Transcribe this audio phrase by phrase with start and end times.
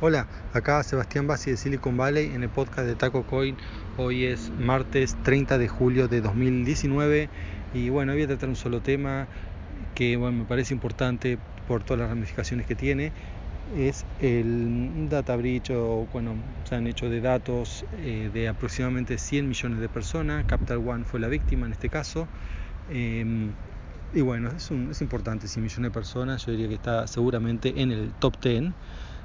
[0.00, 3.56] Hola, acá Sebastián Bassi de Silicon Valley en el podcast de Taco Coin.
[3.96, 7.28] Hoy es martes 30 de julio de 2019
[7.74, 9.26] y bueno, voy a tratar un solo tema
[9.96, 13.10] que bueno, me parece importante por todas las ramificaciones que tiene.
[13.76, 19.48] Es el data breach o bueno, se han hecho de datos eh, de aproximadamente 100
[19.48, 20.44] millones de personas.
[20.44, 22.28] Capital One fue la víctima en este caso.
[22.88, 23.50] Em,
[24.14, 24.70] y bueno, es,
[25.00, 28.72] importante, 100 millones de personas, yo diría que está seguramente en el top 10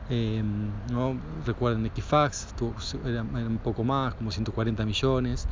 [0.10, 1.18] Em, ¿no?
[1.46, 2.54] Recuerden Equifax,
[3.06, 5.48] era, un poco más, como 140 millones.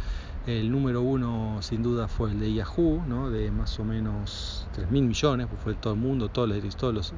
[0.46, 5.48] El número uno sin duda fue el de Yahoo, de más o menos 3.000 millones,
[5.48, 7.14] pues fue todo el mundo, todas las, todas las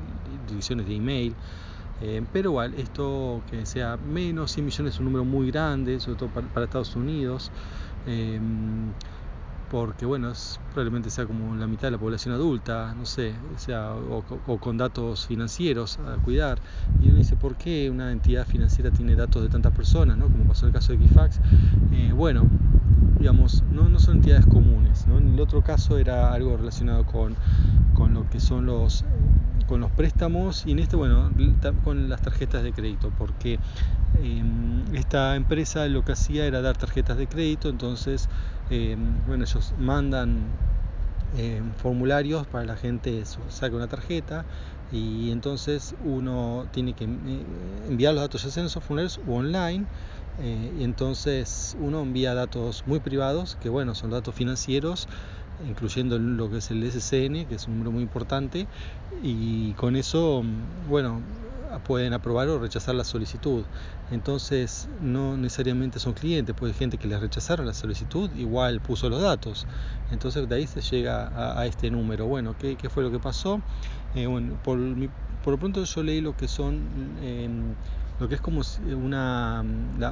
[0.47, 1.35] divisiones de email.
[2.01, 6.17] Em, pero igual, esto que sea menos 100 millones es un número muy grande, sobre
[6.17, 7.51] todo para, Estados Unidos.
[8.05, 8.93] Em,
[9.73, 10.31] porque bueno,
[10.71, 14.21] probablemente sea como la mitad de la población adulta, no sé, sea, o,
[14.59, 16.59] con datos financieros a cuidar.
[17.01, 20.25] Y uno dice, ¿por qué una entidad financiera tiene datos de tantas personas, ¿no?
[20.25, 21.39] como pasó en el caso de Equifax?
[21.91, 22.45] Eh, bueno,
[23.17, 25.07] digamos, no, no son entidades comunes.
[25.07, 25.17] ¿no?
[25.17, 27.35] En el otro caso era algo relacionado con,
[27.95, 29.03] con lo que son los
[29.73, 31.31] con los préstamos y en este, bueno,
[31.83, 33.57] con las tarjetas de crédito, porque
[34.21, 38.29] em, esta empresa lo que hacía era dar tarjetas de crédito, entonces,
[38.69, 40.37] em, bueno, ellos mandan
[41.39, 44.45] em, formularios para la gente saque una tarjeta
[44.91, 49.87] y entonces uno tiene que enviar los datos ya sean esos formularios o online
[50.39, 55.07] eh, y entonces uno envía datos muy privados que bueno son datos financieros
[55.67, 58.67] incluyendo lo que es el SCN, que es un número muy importante,
[59.21, 60.43] y con eso,
[60.89, 61.21] bueno,
[61.79, 63.63] pueden aprobar o rechazar la solicitud.
[64.11, 69.21] Entonces, no necesariamente son clientes, puede gente que les rechazaron la solicitud, igual puso los
[69.21, 69.65] datos.
[70.11, 72.25] Entonces, de ahí se llega a, este número.
[72.27, 73.61] Bueno, ¿qué, ¿qué, fue lo que pasó?
[74.15, 74.77] Eh, bueno, por,
[75.43, 76.81] por lo pronto yo leí lo que son...
[77.21, 77.73] Em,
[78.19, 78.61] lo que es como
[78.95, 79.65] una,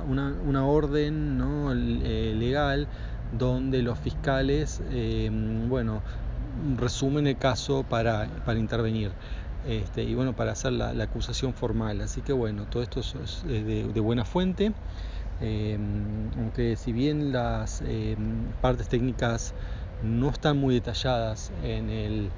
[0.08, 1.72] una, una orden ¿no?
[1.72, 2.88] Eh, legal
[3.38, 6.02] donde los fiscales, em, bueno,
[6.78, 9.12] resumen el caso para, para intervenir.
[9.68, 12.02] Este, y bueno, para hacer la, acusación formal.
[12.02, 14.74] Así que bueno, todo esto es de, buena fuente,
[15.40, 19.54] em, aunque si bien las em, partes técnicas
[20.04, 22.30] no están muy detalladas en, el,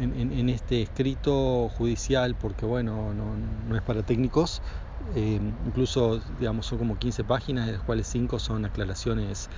[0.00, 4.62] en, este escrito judicial, porque bueno, no, es para técnicos,
[5.66, 9.50] incluso digamos son como 15 páginas, de las cuales 5 son aclaraciones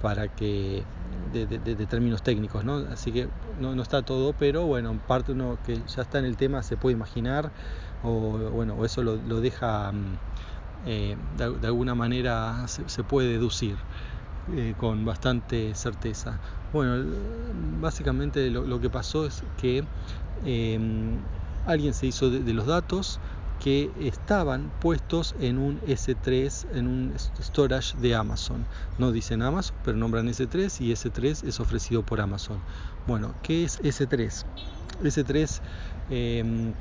[0.00, 0.84] para que
[1.32, 2.76] de, términos técnicos, ¿no?
[2.92, 3.28] Así que
[3.60, 6.62] no, no, está todo, pero bueno, en parte uno que ya está en el tema
[6.62, 7.50] se puede imaginar,
[8.02, 10.18] o bueno, eso lo, deja mm,
[10.86, 13.76] eh, de, alguna manera se, puede deducir
[14.54, 16.38] eh, con bastante certeza.
[16.72, 17.04] Bueno,
[17.80, 19.84] básicamente lo, que pasó es que
[20.44, 20.78] eh,
[21.66, 23.18] alguien se hizo de los datos,
[23.66, 27.12] que estaban puestos en un S3, en un
[27.42, 28.64] storage de Amazon.
[28.96, 32.60] No dicen Amazon, pero nombran S3 y S3 es ofrecido por Amazon.
[33.08, 34.44] Bueno, ¿qué es S3?
[35.02, 35.60] S3
[36.10, 36.74] em,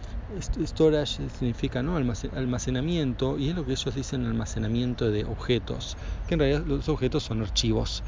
[0.64, 1.98] storage significa ¿no?
[1.98, 5.98] almacenamiento y es lo que ellos dicen almacenamiento de objetos,
[6.28, 8.04] que en realidad los objetos son archivos.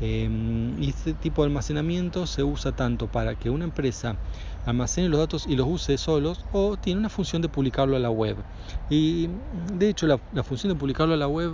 [0.00, 4.14] Em, y este tipo de almacenamiento se usa tanto para que una empresa
[4.64, 8.10] almacene los datos y los use solos o tiene una función de publicarlo a la
[8.10, 8.36] web.
[8.90, 9.28] Y
[9.76, 11.52] de hecho la, función de publicarlo a la web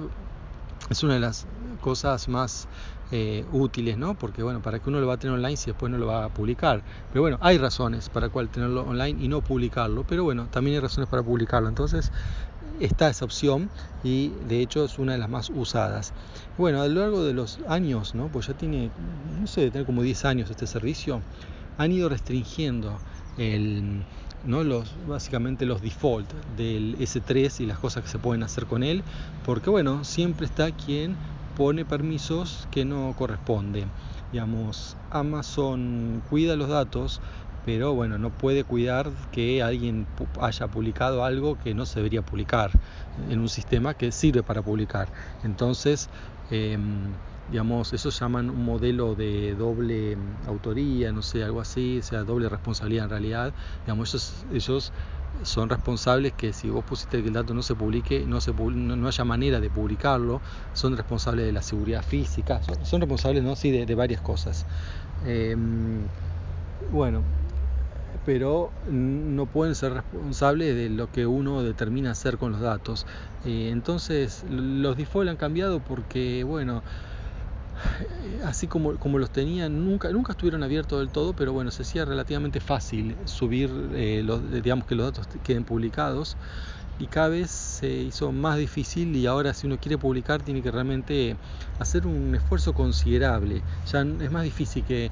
[0.91, 1.47] es una de las
[1.81, 2.69] cosas más
[3.13, 4.15] eh, útiles, ¿no?
[4.15, 6.25] Porque bueno, para que uno lo va a tener online si después no lo va
[6.25, 6.83] a publicar.
[7.11, 10.05] Pero bueno, hay razones para cual tenerlo online y no publicarlo.
[10.07, 11.69] Pero bueno, también hay razones para publicarlo.
[11.69, 12.13] Entonces
[12.81, 13.71] está esa opción
[14.03, 16.13] y de hecho es una de las más usadas.
[16.59, 18.29] Bueno, a lo largo de los años, ¿no?
[18.29, 18.91] Pues ya tiene,
[19.41, 21.23] no sé, tener como 10 años este servicio,
[21.79, 22.99] han ido restringiendo
[23.39, 24.05] el,
[24.45, 24.63] ¿no?
[24.63, 29.03] los, básicamente los default del S3 y las cosas que se pueden hacer con él,
[29.45, 31.17] porque bueno, siempre está quien
[31.57, 33.87] pone permisos que no corresponde.
[34.33, 37.21] Digamos, Amazon cuida los datos,
[37.65, 40.07] pero bueno, no puede cuidar que alguien
[40.41, 42.71] haya publicado algo que no se debería publicar
[43.31, 45.09] en un sistema que sirve para publicar.
[45.43, 46.09] Entonces,
[46.51, 46.81] em,
[47.51, 50.17] digamos, eso llaman un modelo de doble
[50.47, 53.55] autoría, no sé, algo así, o sea, doble responsabilidad en realidad.
[53.87, 54.93] Digamos, ellos,
[55.43, 59.09] son responsables que si vos pusiste que el dato no se publique, no, se, no,
[59.09, 60.41] haya manera de publicarlo,
[60.75, 63.57] son responsables de la seguridad física, son, responsables, ¿no?
[63.57, 64.65] Sí, de, varias cosas.
[65.27, 66.07] Em,
[66.93, 67.23] bueno,
[68.25, 73.07] pero no pueden ser responsables de lo que uno determina hacer con los datos.
[73.45, 76.83] Eh, entonces, los default han cambiado porque, bueno,
[78.45, 82.05] así como, como los tenían, nunca, nunca estuvieron abiertos del todo, pero bueno, se hacía
[82.05, 86.37] relativamente fácil subir, eh, los, digamos que los datos queden publicados.
[86.99, 90.71] y cada vez se hizo más difícil y ahora si uno quiere publicar tiene que
[90.71, 91.37] realmente
[91.81, 93.63] hacer un esfuerzo considerable.
[93.91, 95.11] Ya es más difícil que,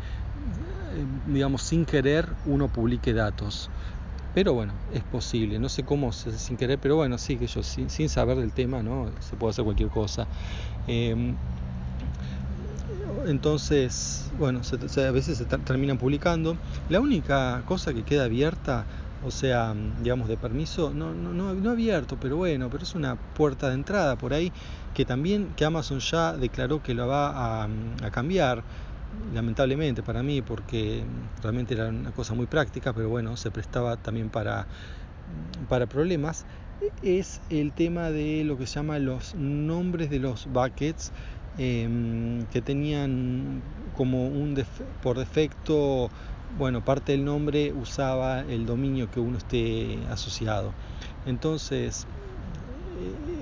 [1.26, 3.70] digamos, sin querer uno publique datos.
[4.34, 7.90] Pero bueno, es posible, no sé cómo sin querer, pero bueno, sí que yo sin,
[7.90, 9.10] sin saber del tema, ¿no?
[9.20, 10.26] Se puede hacer cualquier cosa.
[10.86, 11.34] Em,
[13.26, 16.56] entonces, bueno, a veces se terminan publicando.
[16.88, 18.86] La única cosa que queda abierta,
[19.24, 23.68] o sea, digamos de permiso, no, no, no, abierto, pero bueno, pero es una puerta
[23.68, 24.50] de entrada por ahí
[24.94, 28.62] que también que Amazon ya declaró que lo va a cambiar
[29.32, 31.02] lamentablemente para mí, porque
[31.42, 34.66] realmente era una cosa muy práctica, pero bueno, se prestaba también para,
[35.68, 36.44] para problemas,
[37.02, 41.12] es el tema de lo que se llama los nombres de los buckets,
[41.58, 43.62] em, que tenían
[43.96, 44.62] como un
[45.02, 46.10] por defecto,
[46.58, 50.72] bueno, parte del nombre usaba el dominio que uno esté asociado.
[51.26, 52.06] Entonces,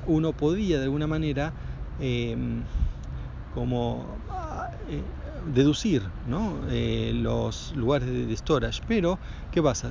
[0.07, 1.53] uno podía de alguna manera
[3.55, 4.05] como
[5.55, 6.55] deducir ¿no?
[6.71, 8.83] Eh, los lugares de, storage.
[8.87, 9.19] Pero,
[9.51, 9.91] ¿qué pasa?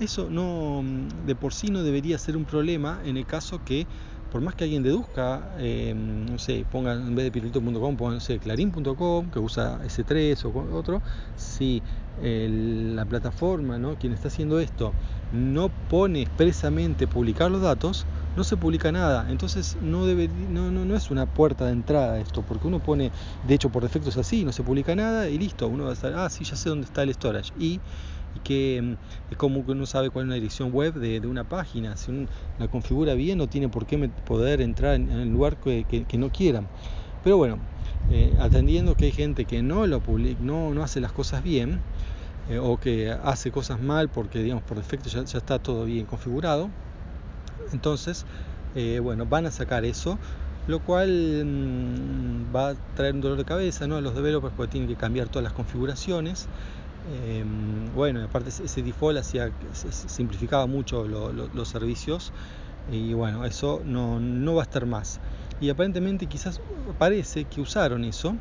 [0.00, 0.82] Eso no
[1.26, 3.86] de por sí no debería ser un problema en el caso que,
[4.30, 8.20] por más que alguien deduzca, em, no sé, ponga en vez de pirulito.com, ponga, no
[8.20, 11.00] sé, clarín.com, que usa S3 o otro,
[11.36, 11.82] si
[12.22, 13.96] la plataforma, ¿no?
[13.96, 14.92] quien está haciendo esto,
[15.32, 18.06] no pone expresamente publicar los datos,
[18.36, 19.26] no se publica nada.
[19.30, 23.10] Entonces no, debe, no, no, no es una puerta de entrada esto, porque uno pone,
[23.46, 25.94] de hecho por defecto es así, no se publica nada y listo, uno va a
[25.94, 27.52] estar, ah, sí, ya sé dónde está el storage.
[27.58, 27.80] Y,
[28.44, 31.96] que mm, es como que uno sabe cuál es una dirección web de, una página,
[31.96, 32.28] si uno
[32.58, 36.66] la configura bien no tiene por qué poder entrar en, el lugar que, no quieran.
[37.24, 37.58] Pero bueno,
[38.12, 41.80] eh, atendiendo que hay gente que no, lo publica, no, hace las cosas bien,
[42.50, 46.68] eh, o que hace cosas mal porque digamos por defecto ya está todo bien configurado
[47.72, 48.24] entonces
[48.74, 50.18] eh, bueno van a sacar eso
[50.66, 53.96] lo cual mm, va a traer un dolor de cabeza ¿no?
[53.96, 56.48] a los developers porque tienen que cambiar todas las configuraciones
[57.24, 62.32] em, bueno aparte ese default hacía simplificaba mucho los servicios
[62.90, 65.20] y bueno eso no, no va a estar más
[65.60, 66.60] y aparentemente quizás
[66.98, 68.36] parece que usaron eso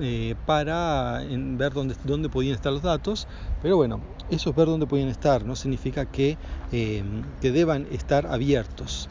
[0.00, 3.26] eh, para ver dónde, dónde podían estar los datos,
[3.62, 6.36] pero bueno, eso es ver dónde podían estar, no significa que,
[6.72, 7.02] eh,
[7.40, 9.08] que deban estar abiertos.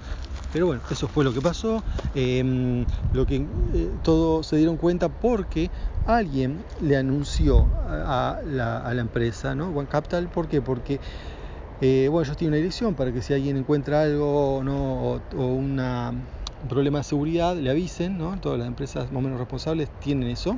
[0.54, 1.84] Pero bueno, eso fue lo que pasó,
[2.16, 5.70] em, lo que eh, todos se dieron cuenta porque
[6.06, 9.70] alguien le anunció a, la, a la, empresa, ¿no?
[9.70, 10.62] One Capital, ¿por qué?
[10.62, 11.00] Porque
[11.80, 15.22] bueno, ellos tienen una dirección para que si alguien encuentra algo ¿no?
[15.36, 15.80] o un
[16.68, 18.40] problema de seguridad, le avisen, ¿no?
[18.40, 20.58] Todas las empresas más o menos responsables tienen eso.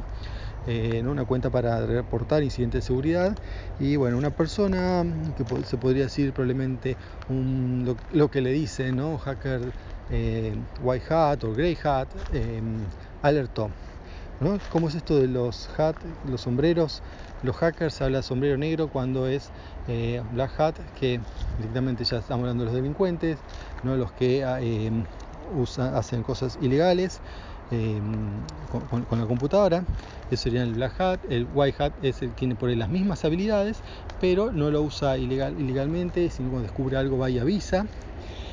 [0.71, 3.35] Eh, una cuenta para reportar incidentes de seguridad
[3.79, 5.03] y bueno una persona
[5.35, 6.95] que se podría decir probablemente
[7.27, 9.61] un, lo, que le dice no hacker
[10.11, 12.61] eh, white hat o grey hat eh,
[13.23, 13.71] alertó
[14.41, 14.59] ¿no?
[14.71, 15.95] ¿Cómo es esto de los hat,
[16.29, 17.01] los sombreros?
[17.41, 19.49] Los hackers habla sombrero negro cuando es
[20.33, 21.19] black hat, que
[21.57, 23.39] directamente ya estamos hablando de los delincuentes,
[23.83, 27.21] no los que hacen cosas ilegales
[27.71, 29.83] em, con, la computadora.
[30.31, 31.19] Eso sería el black hat.
[31.29, 33.81] El white hat es el tiene por ahí las mismas habilidades,
[34.19, 37.85] pero no lo usa ilegal, ilegalmente, sino cuando descubre algo va y avisa.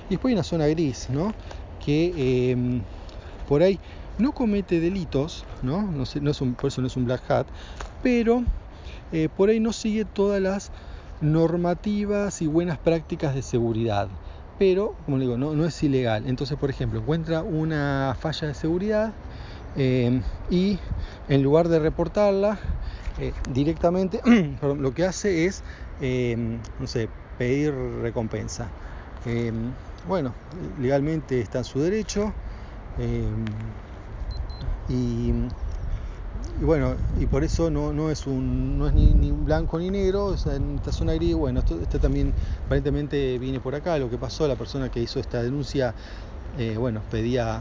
[0.09, 1.35] Y después hay una zona gris, ¿no?
[1.85, 2.83] Que em,
[3.49, 3.79] por ahí
[4.19, 5.93] no comete delitos, ¿no?
[6.57, 7.47] Por eso no es un black hat,
[8.03, 8.45] pero
[9.13, 10.71] eh, por ahí no sigue todas las
[11.21, 14.09] normativas y buenas prácticas de seguridad
[14.59, 16.27] pero como digo, no, es ilegal.
[16.27, 19.15] Entonces, por ejemplo, encuentra una falla de seguridad
[19.75, 20.81] eh, y
[21.29, 22.59] en lugar de reportarla,
[23.19, 24.21] eh, directamente
[24.63, 25.63] lo que hace es,
[26.01, 26.37] eh,
[26.79, 28.73] no sé, pedir recompensa.
[30.05, 30.35] bueno,
[30.79, 32.33] legalmente está en su derecho
[34.89, 35.33] y
[36.61, 40.37] y bueno, y por eso no, no es un no es ni, blanco ni negro,
[40.37, 42.33] sea, en esta zona gris, bueno, esto, este también
[42.65, 45.95] aparentemente viene por acá, lo que pasó, la persona que hizo esta denuncia,
[46.59, 47.61] eh, bueno, pedía,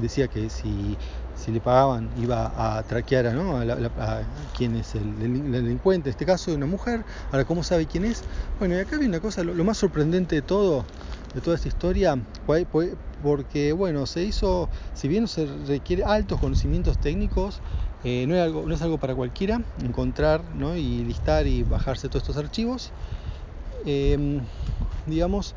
[0.00, 0.96] decía que si,
[1.34, 3.56] si le pagaban iba a traquear ¿no?
[3.56, 4.22] a,
[4.56, 5.18] quién es el,
[5.50, 8.22] delincuente, en este caso una mujer, ahora cómo sabe quién es,
[8.60, 10.84] bueno, y acá viene una cosa, lo, más sorprendente de todo,
[11.34, 12.16] de toda esta historia,
[13.22, 17.60] porque bueno, se hizo, si bien se requiere altos conocimientos técnicos,
[18.04, 20.76] eh, no, es algo, no es algo para cualquiera encontrar ¿no?
[20.76, 22.92] y listar y bajarse todos estos archivos.
[23.84, 24.40] Em,
[25.06, 25.54] digamos,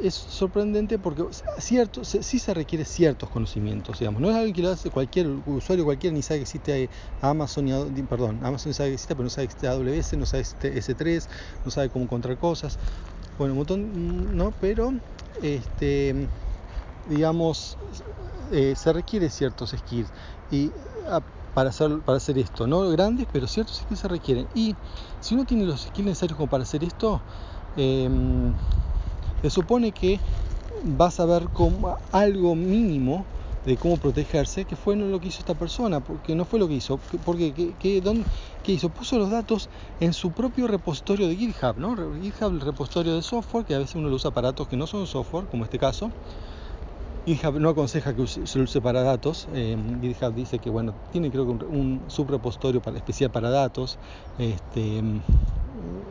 [0.00, 1.24] es sorprendente porque
[1.58, 4.20] cierto, sí se requiere ciertos conocimientos, digamos.
[4.20, 8.02] No es algo que lo hace cualquier usuario, cualquiera ni sabe que existe Amazon, y,
[8.02, 10.94] perdón, Amazon sabe que existe, pero no sabe que existe AWS, no sabe que existe
[10.94, 11.28] S3,
[11.64, 12.78] no sabe cómo encontrar cosas.
[13.38, 14.52] Bueno, un montón, ¿no?
[14.60, 14.92] Pero,
[15.42, 16.28] este,
[17.08, 17.76] digamos,
[18.52, 20.10] eh, se requiere ciertos skills
[20.50, 20.70] y
[21.08, 21.20] ah,
[21.54, 24.48] para hacer, para hacer esto, no grandes, pero ciertos skills se requieren.
[24.54, 24.74] Y
[25.20, 27.22] si uno tiene los skills necesarios como para hacer esto,
[27.76, 28.08] eh,
[29.42, 30.20] se supone que
[30.84, 33.24] vas a ver como algo mínimo
[33.64, 36.74] de cómo protegerse, que fue lo que hizo esta persona, porque no fue lo que
[36.74, 38.00] hizo, porque ¿qué,
[38.62, 38.88] qué, hizo?
[38.90, 41.96] Puso los datos en su propio repositorio de GitHub, ¿no?
[42.20, 44.86] GitHub, el repositorio de software, que a veces uno lo usa para datos que no
[44.86, 46.12] son software, como este caso.
[47.26, 49.48] GitHub no aconseja que se use para datos.
[49.52, 53.98] Eh, GitHub dice que bueno, tiene creo que un, un subrepositorio especial para datos.
[54.38, 55.02] Este,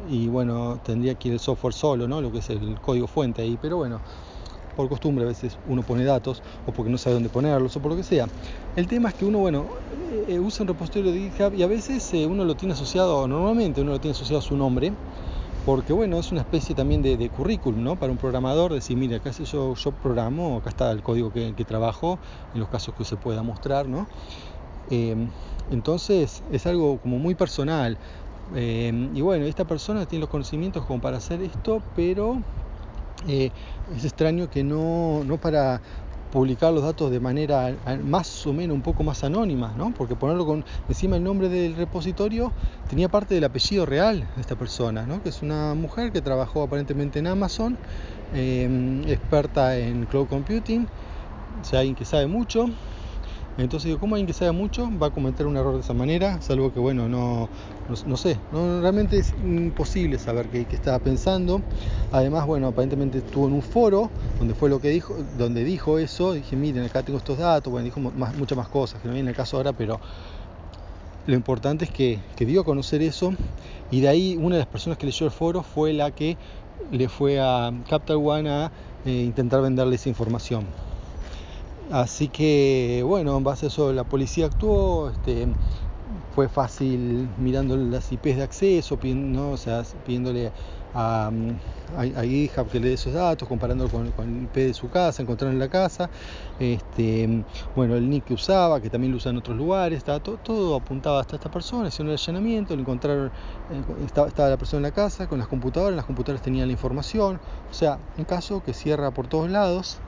[0.10, 2.22] y bueno, tendría que ir el software solo, ¿no?
[2.22, 4.02] Lo que es el código fuente ahí, pero bueno,
[4.76, 7.92] por costumbre a veces uno pone datos o porque no sabe dónde ponerlos o por
[7.92, 8.28] lo que sea.
[8.76, 9.66] El tema es que uno, bueno,
[10.28, 13.82] eh, usa un repositorio de GitHub y a veces eh, uno lo tiene asociado, normalmente
[13.82, 14.92] uno lo tiene asociado a su nombre,
[15.66, 17.96] porque bueno, es una especie también de, currículum, ¿no?
[17.96, 22.20] Para un programador, decir, mira, acá yo, yo programo, acá está el código que, trabajo,
[22.54, 24.08] en los casos que se pueda mostrar, ¿no?
[24.92, 25.16] Eh,
[25.72, 27.98] entonces es algo como muy personal.
[28.56, 32.38] y bueno, esta persona tiene los conocimientos como para hacer esto, pero
[33.28, 33.50] eh,
[33.96, 35.82] es extraño que no, no para
[36.36, 37.74] publicar los datos de manera
[38.04, 39.94] más o menos un poco más anónima, ¿no?
[39.98, 42.52] porque ponerlo con encima el nombre del repositorio
[42.90, 45.24] tenía parte del apellido real de esta persona, ¿no?
[45.24, 47.78] que es una mujer que trabajó aparentemente en Amazon,
[48.34, 50.86] eh, experta en cloud computing,
[51.62, 52.66] o sea, alguien que sabe mucho,
[53.58, 56.42] entonces digo, ¿cómo alguien que sabe mucho va a cometer un error de esa manera?
[56.42, 57.50] Salvo que, bueno, no,
[58.06, 61.62] no, sé, no, realmente es imposible saber qué, estaba pensando.
[62.12, 64.10] Además, bueno, aparentemente estuvo en un foro
[64.40, 66.34] donde fue lo que dijo, donde dijo eso.
[66.34, 69.36] Dije, miren, acá tengo estos datos, bueno, dijo muchas más cosas que no viene el
[69.36, 70.00] caso ahora, pero
[71.26, 73.34] lo importante es que, que dio a conocer eso
[73.90, 76.38] y de ahí una de las personas que leyó el foro fue la que
[76.92, 78.72] le fue a Capital One a
[79.06, 80.85] eh, intentar venderle esa información.
[81.92, 85.48] Así que bueno, en base a eso la policía actuó, este,
[86.34, 89.52] fue fácil mirando las IPs de acceso, ¿no?
[89.52, 90.52] o sea, pidiéndole
[90.94, 91.32] a,
[91.98, 95.54] a, GitHub que le dé esos datos, comparándolo con, el IP de su casa, encontraron
[95.54, 96.10] en la casa,
[96.60, 97.44] este,
[97.76, 100.76] bueno, el nick que usaba, que también lo usa en otros lugares, estaba todo, todo
[100.76, 104.84] apuntaba hasta esta persona, hicieron el allanamiento, lo encontraron, eh, estaba, estaba, la persona en
[104.84, 107.40] la casa con las computadoras, las computadoras tenían la información,
[107.70, 110.00] o sea, un caso que cierra por todos lados.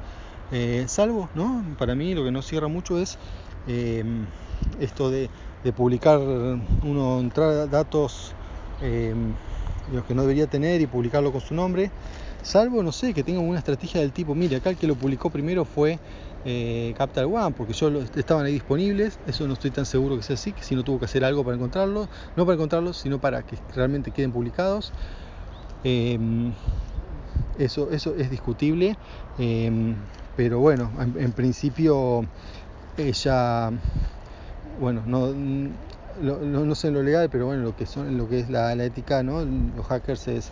[0.51, 1.63] Eh, salvo, ¿no?
[1.77, 3.17] Para mí lo que no cierra mucho es
[3.67, 4.25] em,
[4.79, 5.29] esto de,
[5.75, 8.31] publicar uno, entrar datos
[8.81, 9.33] em,
[9.91, 11.91] los que no debería tener y publicarlo con su nombre,
[12.41, 15.29] salvo, no sé, que tenga una estrategia del tipo, mire, acá el que lo publicó
[15.29, 15.99] primero fue
[16.45, 20.35] eh, Capital One, porque yo estaban ahí disponibles, eso no estoy tan seguro que sea
[20.35, 23.43] así, que si no tuvo que hacer algo para encontrarlos, no para encontrarlos, sino para
[23.43, 24.93] que realmente queden publicados.
[27.57, 28.97] Em, eso, eso es discutible
[30.37, 32.23] pero bueno, en, principio
[32.95, 33.71] ella,
[34.79, 35.33] bueno, no,
[36.21, 39.23] no, sé en lo legal, pero bueno, lo que, son, lo que es la, ética,
[39.23, 39.43] ¿no?
[39.43, 40.51] los hackers es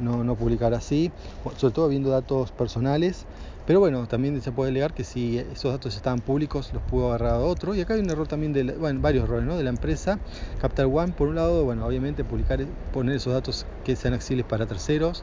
[0.00, 1.12] no, no publicar así,
[1.56, 3.24] sobre todo viendo datos personales.
[3.66, 7.34] Pero bueno, también se puede alegar que si esos datos estaban públicos, los pudo agarrar
[7.34, 7.76] otro.
[7.76, 9.56] Y acá hay un error también, de, bueno, varios errores ¿no?
[9.56, 10.18] de la empresa.
[10.60, 14.66] Capital One, por un lado, bueno, obviamente publicar, poner esos datos que sean accesibles para
[14.66, 15.22] terceros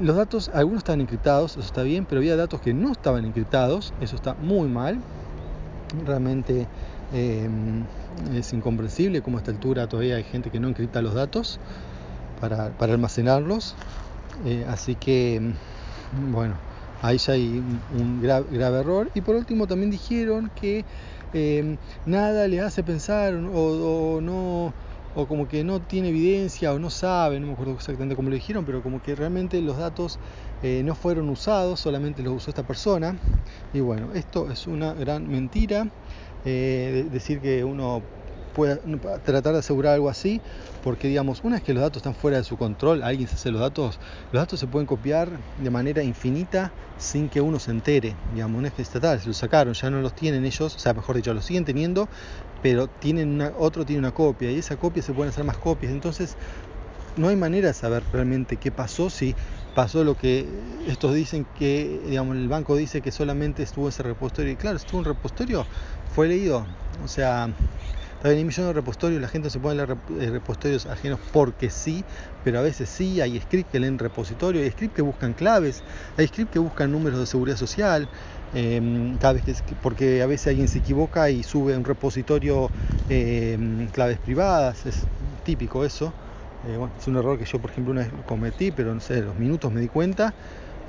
[0.00, 3.92] los datos, algunos estaban encriptados, eso está bien, pero había datos que no estaban encriptados,
[4.00, 5.00] eso está muy mal.
[6.06, 6.66] Realmente
[7.12, 7.84] em,
[8.34, 11.60] es incomprensible cómo a esta altura todavía hay gente que no encripta los datos
[12.40, 13.74] para, almacenarlos.
[14.46, 15.52] Eh, así que,
[16.30, 16.54] bueno,
[17.02, 17.62] ahí ya hay
[17.98, 19.10] un, grave, error.
[19.14, 20.84] Y por último también dijeron que
[21.34, 21.76] em,
[22.06, 24.72] nada le hace pensar o no
[25.12, 28.34] o como que no tiene evidencia o no sabe, no me acuerdo exactamente cómo lo
[28.36, 30.20] dijeron, pero como que realmente los datos
[30.62, 33.18] eh, no fueron usados, solamente los usó esta persona.
[33.72, 35.90] Y bueno, esto es una gran mentira,
[36.44, 38.06] eh, decir que uno
[38.54, 38.78] pueda
[39.24, 40.40] tratar de asegurar algo así,
[40.82, 43.50] porque digamos, una vez que los datos están fuera de su control, alguien se hace
[43.50, 43.98] los datos,
[44.32, 48.68] los datos se pueden copiar de manera infinita sin que uno se entere, digamos, una
[48.68, 51.16] vez que está tal, se los sacaron, ya no los tienen ellos, o sea, mejor
[51.16, 52.08] dicho, los siguen teniendo,
[52.62, 55.92] pero tienen una, otro tiene una copia y esa copia se pueden hacer más copias.
[55.92, 56.36] Entonces,
[57.16, 59.34] no hay manera de saber realmente qué pasó si
[59.74, 60.46] pasó lo que
[60.88, 64.52] estos dicen que, digamos, el banco dice que solamente estuvo ese repositorio.
[64.52, 65.64] Y claro, estuvo un repositorio,
[66.14, 66.66] fue leído.
[67.04, 67.48] O sea,
[68.20, 72.04] también hay millones de repositorios, la gente se puede leer eh, repositorios ajenos porque sí,
[72.44, 75.82] pero a veces sí, hay scripts que leen repositorio, hay scripts que buscan claves,
[76.18, 78.08] hay scripts que buscan números de seguridad social,
[78.52, 82.70] que, porque a veces alguien se equivoca y sube un repositorio
[83.08, 85.06] em, claves privadas, es
[85.44, 86.12] típico eso.
[86.68, 89.22] Eh, bueno, es un error que yo, por ejemplo, una vez cometí, pero no sé,
[89.22, 90.34] los minutos me di cuenta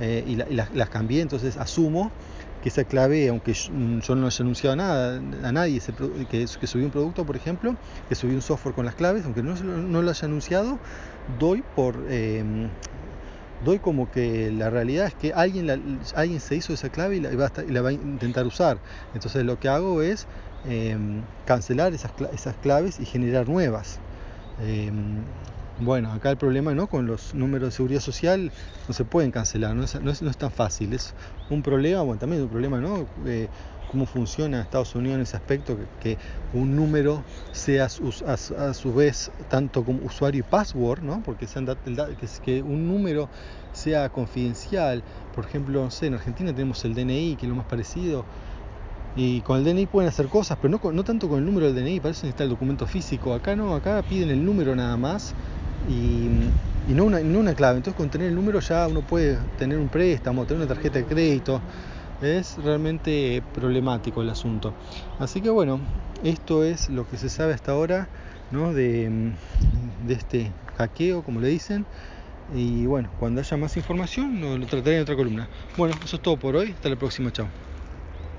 [0.00, 2.10] eh, y, las cambié, entonces asumo
[2.62, 5.80] que esa clave, aunque yo, mm, no haya anunciado nada a nadie
[6.30, 7.76] que, que subí un producto, por ejemplo,
[8.08, 10.78] que subí un software con las claves, aunque no, no lo haya anunciado,
[11.38, 12.68] doy por em,
[13.64, 17.30] doy como que la realidad es que alguien, alguien se hizo esa clave y la,
[17.82, 18.78] va a, intentar usar.
[19.14, 20.26] Entonces lo que hago es
[20.68, 23.98] em, cancelar esas, esas claves y generar nuevas.
[24.60, 25.22] Em,
[25.80, 26.86] bueno, acá el problema ¿no?
[26.86, 28.52] con los números de seguridad social
[28.86, 30.92] no se pueden cancelar, no es, no es, tan fácil.
[30.92, 31.14] Es
[31.50, 33.06] un problema, bueno, también es un problema, ¿no?
[33.26, 33.48] Eh,
[33.90, 36.16] cómo funciona Estados Unidos en ese aspecto, que,
[36.54, 41.22] un número sea a, su vez tanto como usuario y password, ¿no?
[41.22, 43.28] Porque que, que un número
[43.72, 45.02] sea confidencial.
[45.34, 48.24] Por ejemplo, no sé, en Argentina tenemos el DNI, que es lo más parecido.
[49.14, 51.84] Y con el DNI pueden hacer cosas, pero no, no tanto con el número del
[51.84, 53.34] DNI, para eso necesita el documento físico.
[53.34, 55.34] Acá no, acá piden el número nada más
[55.88, 57.78] y, no, una, no una clave.
[57.78, 61.04] Entonces con tener el número ya uno puede tener un préstamo, tener una tarjeta de
[61.06, 61.60] crédito.
[62.20, 64.72] Es realmente problemático el asunto.
[65.18, 65.80] Así que bueno,
[66.22, 68.08] esto es lo que se sabe hasta ahora
[68.52, 68.72] ¿no?
[68.72, 69.32] de,
[70.06, 71.84] de este hackeo, como le dicen.
[72.54, 75.48] Y bueno, cuando haya más información lo trataré en otra columna.
[75.76, 76.70] Bueno, eso es todo por hoy.
[76.70, 77.32] Hasta la próxima.
[77.32, 77.71] Chao.